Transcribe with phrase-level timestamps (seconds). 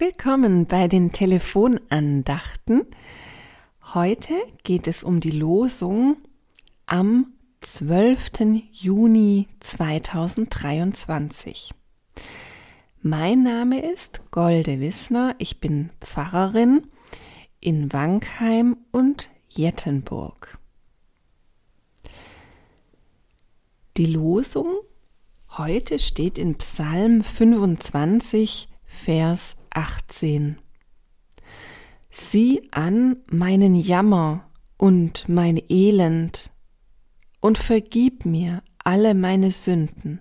[0.00, 2.86] Willkommen bei den Telefonandachten.
[3.92, 4.32] Heute
[4.62, 6.16] geht es um die Losung
[6.86, 8.62] am 12.
[8.72, 11.74] Juni 2023.
[13.02, 16.86] Mein Name ist Golde Wissner, ich bin Pfarrerin
[17.60, 20.56] in Wankheim und Jettenburg.
[23.98, 24.78] Die Losung
[25.58, 30.58] heute steht in Psalm 25, Vers 18.
[32.10, 34.44] Sieh an meinen Jammer
[34.76, 36.50] und mein Elend
[37.40, 40.20] und vergib mir alle meine Sünden.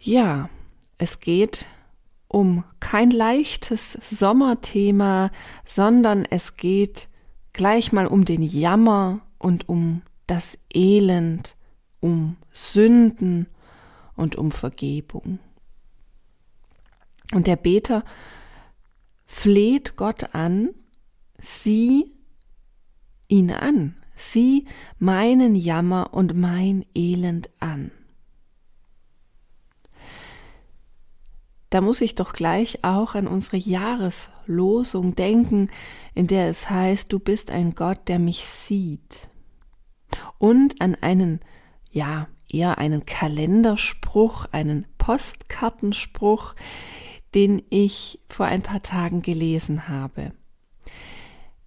[0.00, 0.48] Ja,
[0.96, 1.66] es geht
[2.28, 5.30] um kein leichtes Sommerthema,
[5.64, 7.08] sondern es geht
[7.52, 11.56] gleich mal um den Jammer und um das Elend,
[12.00, 13.46] um Sünden
[14.18, 15.38] und um Vergebung.
[17.32, 18.04] Und der Beter
[19.26, 20.70] fleht Gott an,
[21.40, 22.12] sieh
[23.28, 24.66] ihn an, sieh
[24.98, 27.90] meinen Jammer und mein Elend an.
[31.70, 35.70] Da muss ich doch gleich auch an unsere Jahreslosung denken,
[36.14, 39.28] in der es heißt, du bist ein Gott, der mich sieht.
[40.38, 41.40] Und an einen,
[41.90, 46.54] ja, eher einen Kalenderspruch, einen Postkartenspruch,
[47.34, 50.32] den ich vor ein paar Tagen gelesen habe.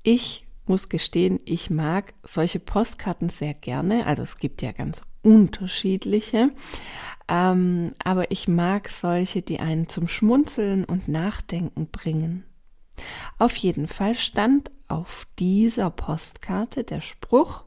[0.04, 4.06] Ich muss gestehen, ich mag solche Postkarten sehr gerne.
[4.06, 6.52] Also es gibt ja ganz unterschiedliche.
[7.28, 12.46] Ähm, aber ich mag solche, die einen zum Schmunzeln und Nachdenken bringen.
[13.38, 17.64] Auf jeden Fall stand auf dieser Postkarte der Spruch,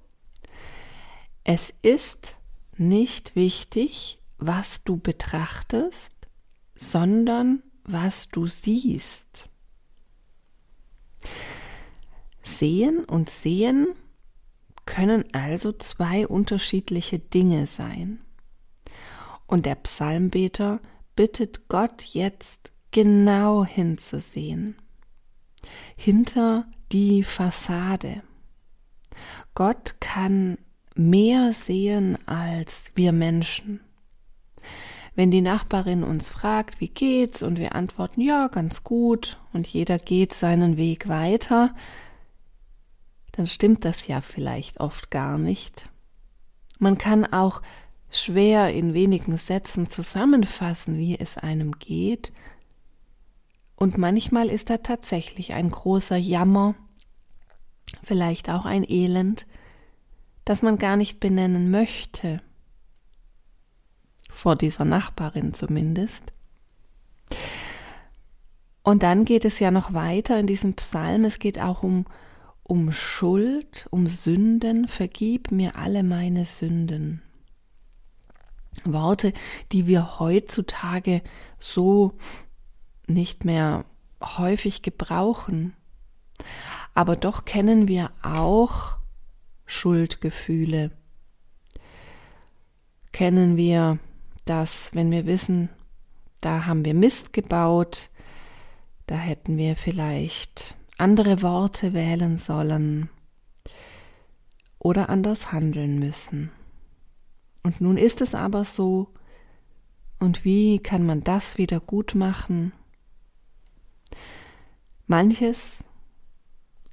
[1.44, 2.33] es ist
[2.78, 6.12] nicht wichtig, was du betrachtest,
[6.74, 9.48] sondern was du siehst.
[12.42, 13.88] Sehen und Sehen
[14.86, 18.20] können also zwei unterschiedliche Dinge sein.
[19.46, 20.80] Und der Psalmbeter
[21.16, 24.76] bittet Gott jetzt genau hinzusehen.
[25.96, 28.22] Hinter die Fassade.
[29.54, 30.58] Gott kann
[30.94, 33.80] mehr sehen als wir Menschen.
[35.14, 39.98] Wenn die Nachbarin uns fragt, wie geht's, und wir antworten, ja, ganz gut, und jeder
[39.98, 41.74] geht seinen Weg weiter,
[43.32, 45.88] dann stimmt das ja vielleicht oft gar nicht.
[46.78, 47.62] Man kann auch
[48.10, 52.32] schwer in wenigen Sätzen zusammenfassen, wie es einem geht,
[53.76, 56.74] und manchmal ist da tatsächlich ein großer Jammer,
[58.02, 59.46] vielleicht auch ein Elend,
[60.44, 62.40] das man gar nicht benennen möchte,
[64.30, 66.32] vor dieser Nachbarin zumindest.
[68.82, 72.04] Und dann geht es ja noch weiter in diesem Psalm, es geht auch um,
[72.62, 77.22] um Schuld, um Sünden, vergib mir alle meine Sünden.
[78.84, 79.32] Worte,
[79.72, 81.22] die wir heutzutage
[81.58, 82.12] so
[83.06, 83.84] nicht mehr
[84.20, 85.74] häufig gebrauchen.
[86.92, 88.98] Aber doch kennen wir auch
[89.66, 90.90] Schuldgefühle.
[93.12, 93.98] Kennen wir
[94.44, 95.68] das, wenn wir wissen,
[96.40, 98.10] da haben wir Mist gebaut,
[99.06, 103.08] da hätten wir vielleicht andere Worte wählen sollen
[104.78, 106.50] oder anders handeln müssen.
[107.62, 109.08] Und nun ist es aber so,
[110.20, 112.72] und wie kann man das wieder gut machen?
[115.06, 115.84] Manches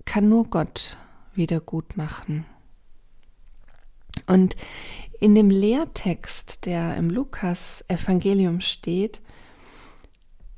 [0.06, 0.98] kann nur Gott
[1.34, 2.46] wieder gut machen.
[4.27, 4.55] Und
[5.19, 9.22] in dem Lehrtext, der im Lukas-Evangelium steht,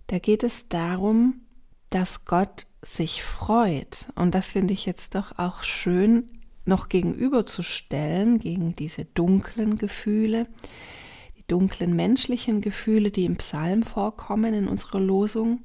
[0.08, 1.42] da geht es darum,
[1.90, 4.10] dass Gott sich freut.
[4.16, 6.30] Und das finde ich jetzt doch auch schön
[6.66, 10.48] noch gegenüberzustellen gegen diese dunklen Gefühle,
[11.38, 15.62] die dunklen menschlichen Gefühle, die im Psalm vorkommen in unserer Losung.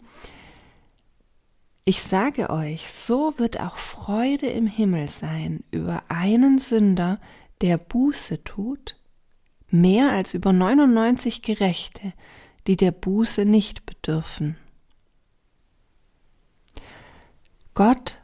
[1.85, 7.21] Ich sage euch, so wird auch Freude im Himmel sein über einen Sünder,
[7.61, 8.97] der Buße tut,
[9.69, 12.13] mehr als über 99 Gerechte,
[12.67, 14.57] die der Buße nicht bedürfen.
[17.75, 18.21] Gott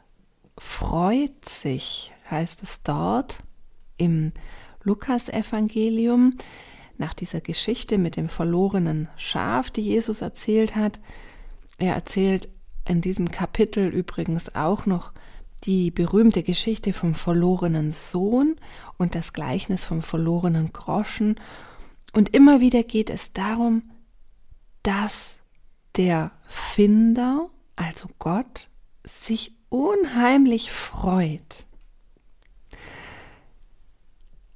[0.57, 3.39] freut sich, heißt es dort
[3.97, 4.33] im
[4.83, 6.37] Lukasevangelium,
[6.97, 10.99] nach dieser Geschichte mit dem verlorenen Schaf, die Jesus erzählt hat.
[11.77, 12.49] Er erzählt
[12.87, 15.11] in diesem Kapitel übrigens auch noch
[15.63, 18.55] die berühmte Geschichte vom verlorenen Sohn
[18.97, 21.39] und das Gleichnis vom verlorenen Groschen.
[22.13, 23.83] Und immer wieder geht es darum,
[24.83, 25.39] dass
[25.97, 28.69] der Finder, also Gott,
[29.03, 31.65] sich unheimlich freut.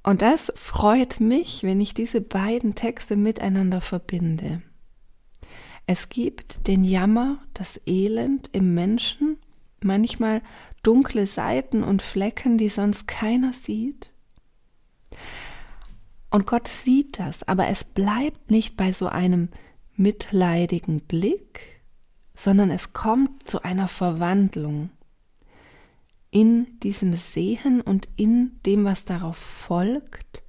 [0.02, 4.62] Und das freut mich, wenn ich diese beiden Texte miteinander verbinde.
[5.86, 9.38] Es gibt den Jammer, das Elend im Menschen,
[9.82, 10.42] manchmal
[10.82, 14.12] dunkle Seiten und Flecken, die sonst keiner sieht.
[16.30, 19.48] Und Gott sieht das, aber es bleibt nicht bei so einem
[19.96, 21.80] mitleidigen Blick,
[22.34, 24.90] sondern es kommt zu einer Verwandlung
[26.30, 30.42] in diesem Sehen und in dem, was darauf folgt,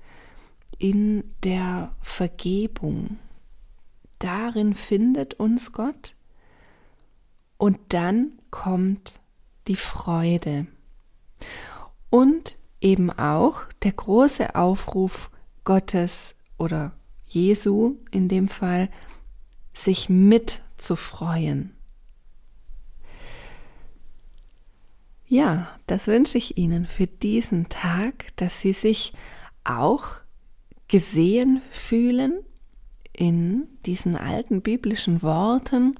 [0.77, 3.17] in der Vergebung.
[4.19, 6.15] Darin findet uns Gott
[7.57, 9.20] und dann kommt
[9.67, 10.67] die Freude.
[12.09, 15.29] Und eben auch der große Aufruf
[15.63, 16.93] Gottes oder
[17.27, 18.89] Jesu in dem Fall,
[19.73, 21.73] sich mit zu freuen.
[25.27, 29.13] Ja, das wünsche ich Ihnen für diesen Tag, dass Sie sich
[29.63, 30.05] auch
[30.89, 32.43] gesehen fühlen
[33.13, 35.95] in diesen alten biblischen Worten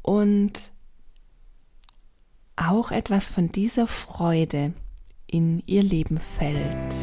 [0.00, 0.71] und
[2.56, 4.72] auch etwas von dieser Freude
[5.26, 6.94] in Ihr Leben fällt.